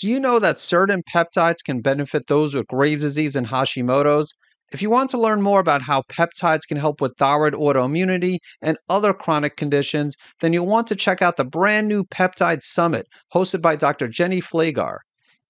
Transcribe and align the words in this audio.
Do 0.00 0.08
you 0.08 0.18
know 0.18 0.38
that 0.40 0.58
certain 0.58 1.02
peptides 1.02 1.62
can 1.64 1.80
benefit 1.80 2.26
those 2.26 2.52
with 2.52 2.66
Graves' 2.66 3.02
disease 3.02 3.36
and 3.36 3.46
Hashimoto's? 3.46 4.34
If 4.72 4.82
you 4.82 4.90
want 4.90 5.08
to 5.10 5.20
learn 5.20 5.40
more 5.40 5.60
about 5.60 5.82
how 5.82 6.02
peptides 6.10 6.66
can 6.66 6.76
help 6.76 7.00
with 7.00 7.16
thyroid 7.16 7.52
autoimmunity 7.52 8.38
and 8.60 8.76
other 8.88 9.12
chronic 9.12 9.56
conditions, 9.56 10.16
then 10.40 10.52
you'll 10.52 10.66
want 10.66 10.88
to 10.88 10.96
check 10.96 11.22
out 11.22 11.36
the 11.36 11.44
brand 11.44 11.86
new 11.86 12.02
Peptide 12.02 12.62
Summit 12.62 13.06
hosted 13.32 13.62
by 13.62 13.76
Dr. 13.76 14.08
Jenny 14.08 14.40
Flagar. 14.40 14.98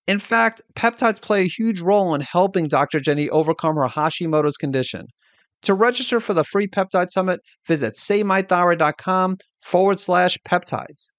In 0.06 0.18
fact, 0.18 0.60
peptides 0.74 1.22
play 1.22 1.42
a 1.42 1.48
huge 1.48 1.80
role 1.80 2.14
in 2.14 2.20
helping 2.20 2.68
Dr. 2.68 3.00
Jenny 3.00 3.30
overcome 3.30 3.76
her 3.76 3.88
Hashimoto's 3.88 4.58
condition. 4.58 5.06
To 5.62 5.72
register 5.72 6.20
for 6.20 6.34
the 6.34 6.44
free 6.44 6.66
peptide 6.66 7.10
summit, 7.10 7.40
visit 7.66 7.94
savemythyroid.com 7.94 9.38
forward 9.62 9.98
slash 9.98 10.36
peptides. 10.46 11.12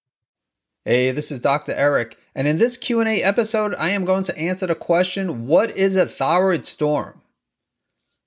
Hey, 0.83 1.09
this 1.09 1.31
is 1.31 1.39
Dr. 1.39 1.71
Eric, 1.71 2.15
and 2.35 2.47
in 2.47 2.57
this 2.57 2.75
Q&A 2.75 3.23
episode, 3.23 3.73
I 3.75 3.91
am 3.91 4.03
going 4.03 4.23
to 4.25 4.37
answer 4.37 4.67
the 4.67 4.75
question, 4.75 5.47
what 5.47 5.71
is 5.71 5.95
a 5.95 6.05
thyroid 6.05 6.65
storm? 6.65 7.21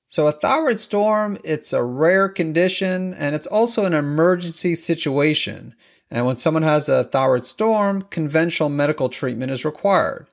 So 0.09 0.27
a 0.27 0.33
thyroid 0.33 0.81
storm, 0.81 1.39
it's 1.45 1.75
a 1.75 1.85
rare 1.85 2.31
condition 2.31 3.13
and 3.13 3.35
it's 3.35 3.47
also 3.47 3.85
an 3.85 3.93
emergency 3.93 4.75
situation. 4.75 5.75
And 6.11 6.25
when 6.25 6.39
someone 6.39 6.63
has 6.63 6.89
a 6.89 7.05
thyroid 7.05 7.45
storm, 7.45 8.03
conventional 8.11 8.71
medical 8.71 9.11
treatment 9.11 9.53
is 9.53 9.67
required. 9.67 10.27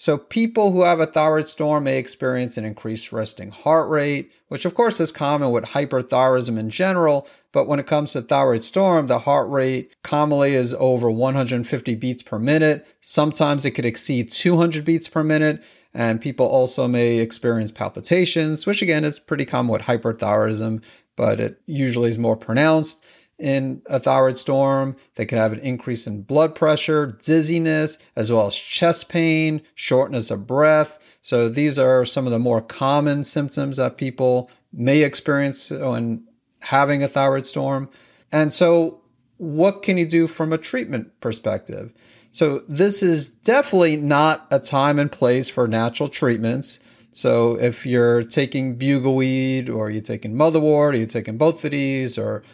So 0.00 0.16
people 0.16 0.72
who 0.72 0.80
have 0.84 0.98
a 0.98 1.04
thyroid 1.04 1.46
storm 1.46 1.84
may 1.84 1.98
experience 1.98 2.56
an 2.56 2.64
increased 2.64 3.12
resting 3.12 3.50
heart 3.50 3.90
rate, 3.90 4.32
which 4.48 4.64
of 4.64 4.72
course 4.72 4.98
is 4.98 5.12
common 5.12 5.50
with 5.50 5.62
hyperthyroidism 5.62 6.58
in 6.58 6.70
general, 6.70 7.28
but 7.52 7.68
when 7.68 7.78
it 7.78 7.86
comes 7.86 8.12
to 8.12 8.22
thyroid 8.22 8.62
storm, 8.62 9.08
the 9.08 9.18
heart 9.18 9.50
rate 9.50 9.94
commonly 10.02 10.54
is 10.54 10.74
over 10.78 11.10
150 11.10 11.94
beats 11.96 12.22
per 12.22 12.38
minute. 12.38 12.86
Sometimes 13.02 13.66
it 13.66 13.72
could 13.72 13.84
exceed 13.84 14.30
200 14.30 14.86
beats 14.86 15.06
per 15.06 15.22
minute. 15.22 15.62
And 15.92 16.18
people 16.18 16.46
also 16.46 16.88
may 16.88 17.18
experience 17.18 17.70
palpitations, 17.70 18.64
which 18.64 18.80
again 18.80 19.04
is 19.04 19.18
pretty 19.18 19.44
common 19.44 19.70
with 19.70 19.82
hyperthyroidism, 19.82 20.82
but 21.14 21.40
it 21.40 21.60
usually 21.66 22.08
is 22.08 22.18
more 22.18 22.36
pronounced 22.38 23.04
in 23.40 23.82
a 23.86 23.98
thyroid 23.98 24.36
storm. 24.36 24.96
They 25.16 25.26
can 25.26 25.38
have 25.38 25.52
an 25.52 25.60
increase 25.60 26.06
in 26.06 26.22
blood 26.22 26.54
pressure, 26.54 27.18
dizziness, 27.22 27.98
as 28.16 28.30
well 28.30 28.46
as 28.46 28.54
chest 28.54 29.08
pain, 29.08 29.62
shortness 29.74 30.30
of 30.30 30.46
breath. 30.46 30.98
So 31.22 31.48
these 31.48 31.78
are 31.78 32.04
some 32.04 32.26
of 32.26 32.32
the 32.32 32.38
more 32.38 32.60
common 32.60 33.24
symptoms 33.24 33.78
that 33.78 33.96
people 33.96 34.50
may 34.72 35.02
experience 35.02 35.70
when 35.70 36.24
having 36.60 37.02
a 37.02 37.08
thyroid 37.08 37.46
storm. 37.46 37.88
And 38.30 38.52
so 38.52 39.00
what 39.38 39.82
can 39.82 39.98
you 39.98 40.06
do 40.06 40.26
from 40.26 40.52
a 40.52 40.58
treatment 40.58 41.18
perspective? 41.20 41.92
So 42.32 42.62
this 42.68 43.02
is 43.02 43.30
definitely 43.30 43.96
not 43.96 44.46
a 44.50 44.60
time 44.60 44.98
and 44.98 45.10
place 45.10 45.48
for 45.48 45.66
natural 45.66 46.08
treatments. 46.08 46.78
So 47.12 47.56
if 47.58 47.84
you're 47.84 48.22
taking 48.22 48.76
bugleweed 48.76 49.68
or 49.68 49.90
you're 49.90 50.00
taking 50.00 50.34
motherwort 50.34 50.92
or 50.92 50.94
you're 50.94 51.06
taking 51.06 51.38
both 51.38 51.64
of 51.64 51.72
these 51.72 52.16
or 52.16 52.44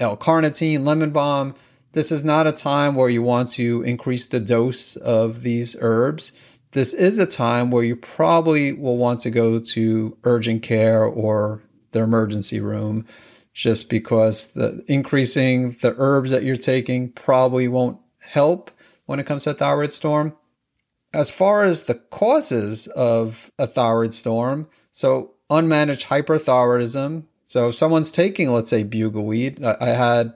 L-carnitine, 0.00 0.84
lemon 0.84 1.10
balm. 1.10 1.54
This 1.92 2.10
is 2.10 2.24
not 2.24 2.46
a 2.46 2.52
time 2.52 2.94
where 2.94 3.08
you 3.08 3.22
want 3.22 3.48
to 3.50 3.82
increase 3.82 4.26
the 4.26 4.40
dose 4.40 4.96
of 4.96 5.42
these 5.42 5.76
herbs. 5.80 6.32
This 6.72 6.94
is 6.94 7.18
a 7.18 7.26
time 7.26 7.70
where 7.70 7.84
you 7.84 7.96
probably 7.96 8.72
will 8.72 8.96
want 8.96 9.20
to 9.20 9.30
go 9.30 9.60
to 9.60 10.16
urgent 10.24 10.62
care 10.62 11.04
or 11.04 11.62
the 11.92 12.00
emergency 12.00 12.60
room 12.60 13.06
just 13.52 13.90
because 13.90 14.52
the 14.52 14.84
increasing 14.86 15.76
the 15.82 15.94
herbs 15.98 16.30
that 16.30 16.44
you're 16.44 16.56
taking 16.56 17.10
probably 17.12 17.68
won't 17.68 17.98
help 18.20 18.70
when 19.06 19.18
it 19.18 19.26
comes 19.26 19.44
to 19.44 19.50
a 19.50 19.54
thyroid 19.54 19.92
storm. 19.92 20.36
As 21.12 21.32
far 21.32 21.64
as 21.64 21.82
the 21.82 21.94
causes 21.94 22.86
of 22.86 23.50
a 23.58 23.66
thyroid 23.66 24.14
storm, 24.14 24.68
so 24.92 25.32
unmanaged 25.50 26.06
hyperthyroidism, 26.06 27.24
so 27.50 27.70
if 27.70 27.74
someone's 27.74 28.12
taking, 28.12 28.52
let's 28.52 28.70
say, 28.70 28.84
bugleweed, 28.84 29.60
I, 29.64 29.88
had 29.88 30.34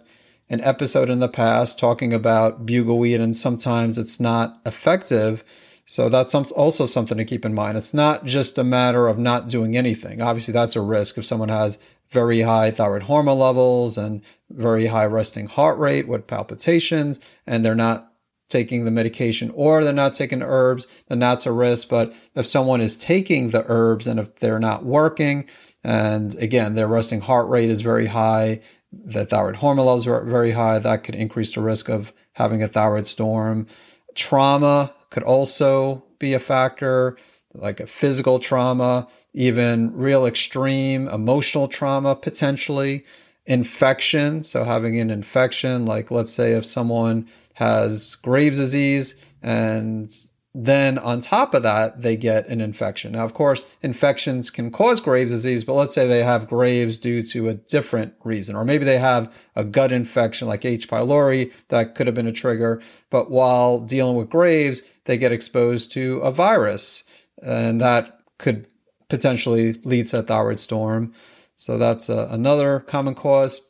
an 0.50 0.60
episode 0.62 1.08
in 1.08 1.20
the 1.20 1.28
past 1.28 1.78
talking 1.78 2.12
about 2.12 2.66
bugleweed, 2.66 3.20
and 3.20 3.36
sometimes 3.36 3.98
it's 3.98 4.18
not 4.18 4.60
effective. 4.66 5.44
So 5.86 6.08
that's 6.08 6.34
also 6.34 6.86
something 6.86 7.16
to 7.16 7.24
keep 7.24 7.44
in 7.44 7.54
mind. 7.54 7.78
It's 7.78 7.94
not 7.94 8.24
just 8.24 8.58
a 8.58 8.64
matter 8.64 9.06
of 9.06 9.16
not 9.16 9.46
doing 9.46 9.76
anything. 9.76 10.22
Obviously, 10.22 10.50
that's 10.50 10.74
a 10.74 10.80
risk 10.80 11.16
if 11.16 11.24
someone 11.24 11.50
has 11.50 11.78
very 12.10 12.40
high 12.40 12.72
thyroid 12.72 13.04
hormone 13.04 13.38
levels 13.38 13.96
and 13.96 14.20
very 14.50 14.86
high 14.86 15.06
resting 15.06 15.46
heart 15.46 15.78
rate 15.78 16.08
with 16.08 16.26
palpitations, 16.26 17.20
and 17.46 17.64
they're 17.64 17.76
not 17.76 18.10
taking 18.48 18.84
the 18.84 18.90
medication 18.90 19.50
or 19.54 19.82
they're 19.82 19.92
not 19.92 20.14
taking 20.14 20.42
herbs, 20.42 20.86
then 21.08 21.18
that's 21.18 21.46
a 21.46 21.52
risk. 21.52 21.88
But 21.88 22.14
if 22.34 22.46
someone 22.46 22.80
is 22.80 22.96
taking 22.96 23.50
the 23.50 23.64
herbs 23.66 24.06
and 24.06 24.20
if 24.20 24.36
they're 24.36 24.58
not 24.58 24.84
working, 24.84 25.46
and 25.82 26.34
again, 26.36 26.74
their 26.74 26.88
resting 26.88 27.20
heart 27.20 27.48
rate 27.48 27.70
is 27.70 27.82
very 27.82 28.06
high. 28.06 28.60
The 28.92 29.26
thyroid 29.26 29.56
hormone 29.56 29.86
levels 29.86 30.06
are 30.06 30.24
very 30.24 30.52
high. 30.52 30.78
That 30.78 31.04
could 31.04 31.14
increase 31.14 31.54
the 31.54 31.60
risk 31.60 31.88
of 31.88 32.12
having 32.32 32.62
a 32.62 32.68
thyroid 32.68 33.06
storm. 33.06 33.66
Trauma 34.14 34.94
could 35.10 35.22
also 35.22 36.04
be 36.18 36.32
a 36.32 36.38
factor, 36.38 37.16
like 37.54 37.80
a 37.80 37.86
physical 37.86 38.38
trauma, 38.38 39.08
even 39.32 39.94
real 39.94 40.26
extreme 40.26 41.08
emotional 41.08 41.68
trauma 41.68 42.14
potentially. 42.14 43.04
Infection, 43.46 44.42
so 44.42 44.64
having 44.64 44.98
an 44.98 45.10
infection, 45.10 45.84
like 45.84 46.10
let's 46.10 46.32
say 46.32 46.52
if 46.52 46.64
someone 46.64 47.28
has 47.54 48.14
Graves' 48.16 48.58
disease 48.58 49.16
and 49.42 50.10
then 50.56 50.98
on 50.98 51.20
top 51.20 51.52
of 51.52 51.64
that, 51.64 52.00
they 52.00 52.14
get 52.14 52.46
an 52.46 52.60
infection. 52.60 53.12
Now, 53.12 53.24
of 53.24 53.34
course, 53.34 53.64
infections 53.82 54.50
can 54.50 54.70
cause 54.70 55.00
Graves' 55.00 55.32
disease, 55.32 55.64
but 55.64 55.74
let's 55.74 55.92
say 55.92 56.06
they 56.06 56.22
have 56.22 56.48
Graves 56.48 56.98
due 56.98 57.24
to 57.24 57.48
a 57.48 57.54
different 57.54 58.14
reason, 58.22 58.54
or 58.54 58.64
maybe 58.64 58.84
they 58.84 58.98
have 58.98 59.32
a 59.56 59.64
gut 59.64 59.90
infection 59.90 60.46
like 60.46 60.64
H. 60.64 60.88
pylori 60.88 61.52
that 61.68 61.96
could 61.96 62.06
have 62.06 62.14
been 62.14 62.28
a 62.28 62.32
trigger. 62.32 62.80
But 63.10 63.32
while 63.32 63.80
dealing 63.80 64.16
with 64.16 64.30
Graves, 64.30 64.82
they 65.06 65.18
get 65.18 65.32
exposed 65.32 65.90
to 65.92 66.18
a 66.18 66.30
virus, 66.30 67.02
and 67.42 67.80
that 67.80 68.20
could 68.38 68.68
potentially 69.08 69.72
lead 69.84 70.06
to 70.06 70.20
a 70.20 70.22
thyroid 70.22 70.60
storm. 70.60 71.12
So 71.56 71.78
that's 71.78 72.10
uh, 72.10 72.28
another 72.30 72.80
common 72.80 73.14
cause. 73.14 73.60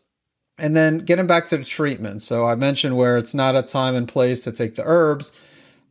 And 0.58 0.76
then 0.76 0.98
getting 0.98 1.26
back 1.26 1.48
to 1.48 1.56
the 1.56 1.64
treatment. 1.64 2.22
So 2.22 2.46
I 2.46 2.54
mentioned 2.54 2.96
where 2.96 3.16
it's 3.16 3.34
not 3.34 3.56
a 3.56 3.62
time 3.62 3.94
and 3.94 4.08
place 4.08 4.40
to 4.42 4.52
take 4.52 4.76
the 4.76 4.84
herbs 4.84 5.32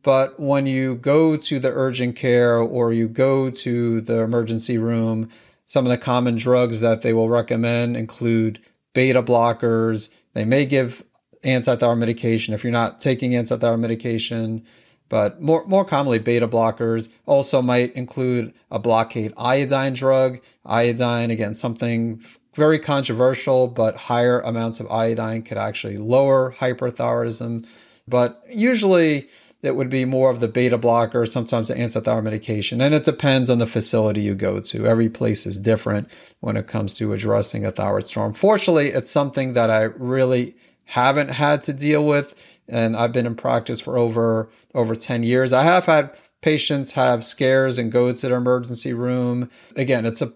but 0.04 0.38
when 0.38 0.66
you 0.66 0.96
go 0.96 1.34
to 1.34 1.58
the 1.58 1.72
urgent 1.72 2.14
care 2.14 2.58
or 2.58 2.92
you 2.92 3.08
go 3.08 3.50
to 3.50 4.02
the 4.02 4.20
emergency 4.20 4.76
room, 4.76 5.30
some 5.64 5.86
of 5.86 5.90
the 5.90 5.98
common 5.98 6.36
drugs 6.36 6.82
that 6.82 7.00
they 7.00 7.14
will 7.14 7.30
recommend 7.30 7.96
include 7.96 8.60
beta 8.92 9.22
blockers. 9.22 10.10
They 10.34 10.44
may 10.44 10.66
give 10.66 11.02
antithyroid 11.42 11.98
medication 11.98 12.52
if 12.52 12.62
you're 12.62 12.72
not 12.72 13.00
taking 13.00 13.32
antithyroid 13.32 13.80
medication, 13.80 14.64
but 15.08 15.40
more, 15.40 15.64
more 15.66 15.84
commonly, 15.84 16.18
beta 16.18 16.48
blockers 16.48 17.08
also 17.26 17.62
might 17.62 17.92
include 17.92 18.52
a 18.70 18.78
blockade 18.78 19.32
iodine 19.36 19.94
drug. 19.94 20.40
Iodine, 20.64 21.30
again, 21.30 21.54
something 21.54 22.22
very 22.54 22.78
controversial, 22.78 23.68
but 23.68 23.96
higher 23.96 24.40
amounts 24.40 24.80
of 24.80 24.90
iodine 24.90 25.42
could 25.42 25.58
actually 25.58 25.98
lower 25.98 26.54
hyperthyroidism. 26.58 27.66
But 28.08 28.42
usually, 28.48 29.28
it 29.62 29.76
would 29.76 29.88
be 29.88 30.04
more 30.04 30.30
of 30.30 30.40
the 30.40 30.48
beta 30.48 30.76
blocker, 30.76 31.24
sometimes 31.24 31.68
the 31.68 31.74
antithyroid 31.74 32.22
medication. 32.22 32.80
And 32.80 32.94
it 32.94 33.04
depends 33.04 33.48
on 33.48 33.58
the 33.58 33.66
facility 33.66 34.20
you 34.20 34.34
go 34.34 34.60
to. 34.60 34.86
Every 34.86 35.08
place 35.08 35.46
is 35.46 35.58
different 35.58 36.08
when 36.40 36.56
it 36.56 36.66
comes 36.66 36.94
to 36.96 37.12
addressing 37.14 37.64
a 37.64 37.72
thyroid 37.72 38.06
storm. 38.06 38.34
Fortunately, 38.34 38.88
it's 38.88 39.10
something 39.10 39.54
that 39.54 39.70
I 39.70 39.82
really 39.82 40.54
haven't 40.84 41.28
had 41.28 41.62
to 41.64 41.72
deal 41.72 42.04
with. 42.06 42.34
And 42.68 42.96
I've 42.96 43.12
been 43.12 43.26
in 43.26 43.34
practice 43.34 43.80
for 43.80 43.98
over 43.98 44.48
over 44.74 44.94
10 44.94 45.22
years. 45.22 45.52
I 45.52 45.62
have 45.62 45.86
had 45.86 46.10
patients 46.40 46.92
have 46.92 47.24
scares 47.24 47.78
and 47.78 47.92
go 47.92 48.12
to 48.12 48.28
the 48.28 48.34
emergency 48.34 48.92
room. 48.92 49.50
Again, 49.76 50.04
it's 50.04 50.22
a 50.22 50.32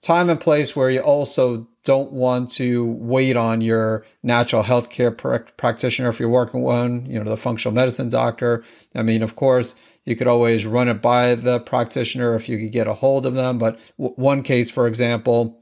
time 0.00 0.28
and 0.28 0.40
place 0.40 0.74
where 0.74 0.90
you 0.90 1.00
also 1.00 1.66
don't 1.84 2.12
want 2.12 2.50
to 2.50 2.84
wait 2.98 3.36
on 3.36 3.60
your 3.60 4.04
natural 4.22 4.62
healthcare 4.62 5.16
pr- 5.16 5.50
practitioner 5.56 6.08
if 6.08 6.20
you're 6.20 6.28
working 6.28 6.60
one, 6.62 7.06
you 7.06 7.18
know, 7.22 7.30
the 7.30 7.36
functional 7.36 7.74
medicine 7.74 8.08
doctor. 8.08 8.64
I 8.94 9.02
mean, 9.02 9.22
of 9.22 9.36
course, 9.36 9.74
you 10.04 10.16
could 10.16 10.26
always 10.26 10.66
run 10.66 10.88
it 10.88 11.00
by 11.00 11.34
the 11.34 11.60
practitioner 11.60 12.34
if 12.34 12.48
you 12.48 12.58
could 12.58 12.72
get 12.72 12.88
a 12.88 12.94
hold 12.94 13.26
of 13.26 13.34
them. 13.34 13.58
But 13.58 13.78
w- 13.98 14.14
one 14.16 14.42
case, 14.42 14.70
for 14.70 14.86
example, 14.86 15.60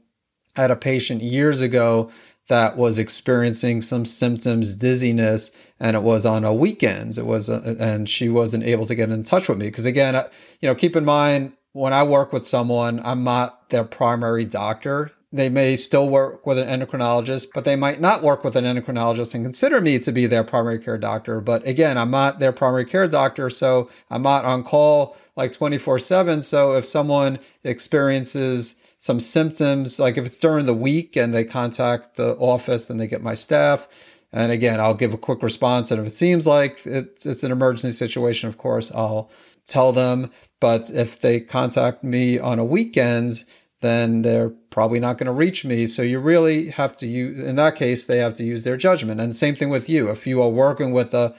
I 0.55 0.61
had 0.61 0.71
a 0.71 0.75
patient 0.75 1.21
years 1.21 1.61
ago 1.61 2.11
that 2.51 2.77
was 2.77 2.99
experiencing 2.99 3.81
some 3.81 4.05
symptoms, 4.05 4.75
dizziness, 4.75 5.51
and 5.79 5.95
it 5.95 6.03
was 6.03 6.25
on 6.25 6.43
a 6.43 6.53
weekends. 6.53 7.17
It 7.17 7.25
was, 7.25 7.49
a, 7.49 7.77
and 7.79 8.07
she 8.07 8.29
wasn't 8.29 8.65
able 8.65 8.85
to 8.85 8.95
get 8.95 9.09
in 9.09 9.23
touch 9.23 9.49
with 9.49 9.57
me 9.57 9.67
because 9.67 9.85
again, 9.85 10.21
you 10.59 10.67
know, 10.67 10.75
keep 10.75 10.95
in 10.95 11.05
mind 11.05 11.53
when 11.73 11.93
I 11.93 12.03
work 12.03 12.33
with 12.33 12.45
someone, 12.45 13.01
I'm 13.03 13.23
not 13.23 13.69
their 13.69 13.85
primary 13.85 14.45
doctor 14.45 15.11
they 15.33 15.47
may 15.47 15.77
still 15.77 16.09
work 16.09 16.45
with 16.45 16.57
an 16.57 16.67
endocrinologist, 16.67 17.47
but 17.53 17.63
they 17.63 17.77
might 17.77 18.01
not 18.01 18.21
work 18.21 18.43
with 18.43 18.57
an 18.57 18.65
endocrinologist 18.65 19.33
and 19.33 19.45
consider 19.45 19.79
me 19.79 19.97
to 19.99 20.11
be 20.11 20.25
their 20.25 20.43
primary 20.43 20.77
care 20.77 20.97
doctor. 20.97 21.39
But 21.39 21.65
again, 21.65 21.97
I'm 21.97 22.11
not 22.11 22.39
their 22.39 22.51
primary 22.51 22.83
care 22.83 23.07
doctor, 23.07 23.49
so 23.49 23.89
I'm 24.09 24.23
not 24.23 24.43
on 24.43 24.63
call 24.63 25.15
like 25.37 25.53
24 25.53 25.99
7. 25.99 26.41
So 26.41 26.73
if 26.73 26.85
someone 26.85 27.39
experiences 27.63 28.75
some 29.01 29.19
symptoms, 29.19 29.99
like 29.99 30.15
if 30.15 30.27
it's 30.27 30.37
during 30.37 30.67
the 30.67 30.75
week 30.75 31.15
and 31.15 31.33
they 31.33 31.43
contact 31.43 32.17
the 32.17 32.35
office 32.35 32.87
and 32.87 32.99
they 32.99 33.07
get 33.07 33.23
my 33.23 33.33
staff, 33.33 33.87
and 34.31 34.51
again, 34.51 34.79
I'll 34.79 34.93
give 34.93 35.11
a 35.11 35.17
quick 35.17 35.41
response. 35.41 35.89
And 35.89 35.99
if 35.99 36.05
it 36.05 36.11
seems 36.11 36.45
like 36.45 36.85
it's, 36.85 37.25
it's 37.25 37.43
an 37.43 37.51
emergency 37.51 37.93
situation, 37.93 38.47
of 38.47 38.59
course, 38.59 38.91
I'll 38.91 39.31
tell 39.65 39.91
them. 39.91 40.29
But 40.59 40.91
if 40.91 41.19
they 41.19 41.39
contact 41.39 42.03
me 42.03 42.37
on 42.37 42.59
a 42.59 42.63
weekend, 42.63 43.43
then 43.79 44.21
they're 44.21 44.51
probably 44.69 44.99
not 44.99 45.17
going 45.17 45.25
to 45.25 45.31
reach 45.31 45.65
me. 45.65 45.87
So 45.87 46.03
you 46.03 46.19
really 46.19 46.69
have 46.69 46.95
to 46.97 47.07
use, 47.07 47.43
in 47.43 47.55
that 47.55 47.77
case, 47.77 48.05
they 48.05 48.19
have 48.19 48.35
to 48.35 48.43
use 48.43 48.65
their 48.65 48.77
judgment. 48.77 49.19
And 49.19 49.35
same 49.35 49.55
thing 49.55 49.71
with 49.71 49.89
you. 49.89 50.11
If 50.11 50.27
you 50.27 50.43
are 50.43 50.49
working 50.49 50.91
with 50.91 51.15
a 51.15 51.33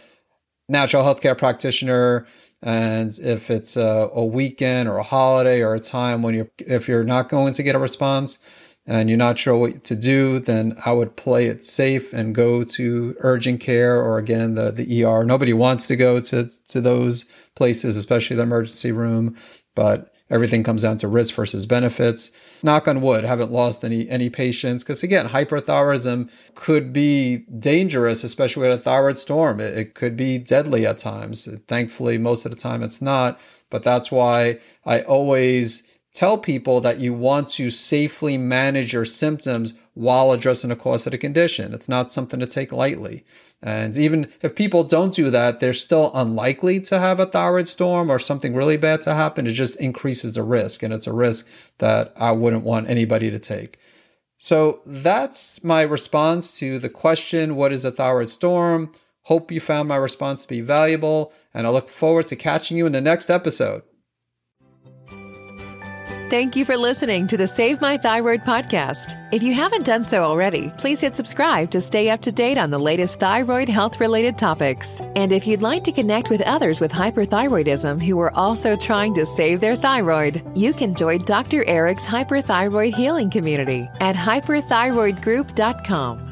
natural 0.69 1.05
healthcare 1.05 1.39
practitioner, 1.39 2.27
and 2.63 3.19
if 3.19 3.51
it's 3.51 3.77
a, 3.77 4.09
a 4.15 4.25
weekend 4.25 4.89
or 4.89 4.99
a 4.99 5.03
holiday 5.03 5.63
or 5.63 5.75
a 5.75 5.81
time 5.81 6.23
when 6.23 6.35
you're, 6.35 6.51
if 6.59 6.87
you're 6.87 7.05
not 7.05 7.29
going 7.29 7.53
to 7.55 7.63
get 7.63 7.75
a 7.75 7.79
response 7.79 8.39
and 8.87 9.09
you're 9.09 9.19
not 9.19 9.39
sure 9.39 9.57
what 9.57 9.85
to 9.85 9.97
do, 9.97 10.39
then 10.39 10.77
I 10.85 10.93
would 10.93 11.17
play 11.17 11.47
it 11.47 11.65
safe 11.65 12.13
and 12.13 12.35
go 12.35 12.65
to 12.65 13.17
urgent 13.21 13.61
care 13.61 14.01
or 14.01 14.19
again 14.19 14.55
the 14.55 14.71
the 14.71 15.05
ER. 15.05 15.25
Nobody 15.25 15.53
wants 15.53 15.87
to 15.89 15.97
go 15.97 16.21
to 16.21 16.49
to 16.69 16.81
those 16.81 17.27
places, 17.57 17.97
especially 17.97 18.37
the 18.37 18.43
emergency 18.43 18.93
room, 18.93 19.37
but 19.75 20.12
everything 20.33 20.65
comes 20.65 20.83
down 20.83 20.97
to 20.97 21.07
risk 21.07 21.35
versus 21.35 21.67
benefits. 21.67 22.33
Knock 22.63 22.89
on 22.89 23.01
wood, 23.01 23.23
haven't 23.23 23.53
lost 23.53 23.85
any 23.85 24.09
any 24.09 24.31
patients 24.31 24.83
because 24.83 25.05
again, 25.05 25.29
hyperthyroidism 25.29 26.29
could 26.57 26.93
be 26.93 27.45
dangerous, 27.59 28.25
especially 28.25 28.69
with 28.69 28.81
a 28.81 28.83
thyroid 28.83 29.19
storm. 29.19 29.61
It, 29.61 29.79
it 29.79 29.95
could 29.95 30.17
be 30.17 30.39
deadly 30.39 30.87
at 30.87 30.99
times. 30.99 31.49
Thankfully, 31.69 32.19
most 32.19 32.45
of 32.45 32.51
the 32.51 32.57
time 32.57 32.83
it's 32.83 33.03
not. 33.03 33.39
But 33.71 33.85
that's 33.85 34.11
why 34.11 34.59
I 34.85 35.03
always 35.03 35.83
tell 36.13 36.39
people 36.39 36.81
that 36.81 37.01
you 37.01 37.15
want 37.15 37.49
to 37.49 37.71
safely 37.71 38.37
manage 38.37 38.93
your 38.93 39.05
symptoms 39.05 39.75
while 39.95 40.33
addressing 40.33 40.71
the 40.71 40.77
cause 40.77 41.07
of 41.07 41.13
the 41.13 41.19
condition. 41.19 41.73
It's 41.73 41.89
not 41.89 42.13
something 42.13 42.41
to 42.41 42.47
take 42.47 42.73
lightly. 42.73 43.25
And 43.63 43.97
even 43.97 44.31
if 44.43 44.57
people 44.57 44.83
don't 44.83 45.15
do 45.15 45.31
that, 45.31 45.61
they're 45.61 45.73
still 45.73 46.11
unlikely 46.15 46.81
to 46.81 46.99
have 46.99 47.21
a 47.21 47.27
thyroid 47.27 47.69
storm 47.69 48.11
or 48.11 48.19
something 48.19 48.55
really 48.55 48.77
bad 48.77 49.03
to 49.03 49.15
happen. 49.15 49.47
It 49.47 49.53
just 49.53 49.77
increases 49.77 50.35
the 50.35 50.43
risk. 50.43 50.83
And 50.83 50.93
it's 50.93 51.07
a 51.07 51.13
risk 51.13 51.47
that 51.79 52.13
I 52.17 52.33
wouldn't 52.33 52.65
want 52.65 52.91
anybody 52.91 53.31
to 53.31 53.39
take. 53.39 53.79
So 54.39 54.81
that's 54.85 55.63
my 55.63 55.83
response 55.83 56.59
to 56.59 56.81
the 56.81 56.89
question 56.89 57.55
What 57.55 57.73
is 57.73 57.85
a 57.85 57.93
thyroid 57.93 58.29
storm? 58.29 58.91
Hope 59.23 59.53
you 59.53 59.61
found 59.61 59.89
my 59.89 59.95
response 59.95 60.43
to 60.43 60.49
be 60.49 60.61
valuable. 60.61 61.33
And 61.55 61.65
I 61.65 61.71
look 61.71 61.89
forward 61.89 62.27
to 62.27 62.37
catching 62.37 62.77
you 62.77 62.87
in 62.87 62.93
the 62.93 63.01
next 63.01 63.31
episode. 63.31 63.83
Thank 66.33 66.57
you 66.57 66.65
for 66.65 66.79
listening 66.79 67.27
to 67.27 67.37
the 67.37 67.47
Save 67.47 67.83
My 67.83 67.99
Thyroid 67.99 68.41
podcast. 68.41 69.23
If 69.33 69.43
you 69.43 69.53
haven't 69.53 69.85
done 69.85 70.03
so 70.03 70.25
already, 70.25 70.73
please 70.79 70.99
hit 70.99 71.15
subscribe 71.15 71.71
to 71.73 71.81
stay 71.83 72.09
up 72.09 72.23
to 72.23 72.33
date 72.33 72.57
on 72.57 72.71
the 72.71 72.79
latest 72.79 73.21
thyroid 73.21 73.69
health 73.69 74.01
related 74.01 74.39
topics. 74.39 75.03
And 75.15 75.31
if 75.31 75.47
you'd 75.47 75.61
like 75.61 75.85
to 75.85 75.93
connect 75.93 76.31
with 76.31 76.41
others 76.41 76.81
with 76.81 76.91
hyperthyroidism 76.91 78.03
who 78.03 78.19
are 78.19 78.35
also 78.35 78.77
trying 78.77 79.13
to 79.13 79.27
save 79.27 79.61
their 79.61 79.77
thyroid, 79.77 80.43
you 80.57 80.73
can 80.73 80.95
join 80.95 81.19
Dr. 81.19 81.67
Eric's 81.67 82.07
hyperthyroid 82.07 82.95
healing 82.95 83.29
community 83.29 83.87
at 84.01 84.17
hyperthyroidgroup.com. 84.17 86.32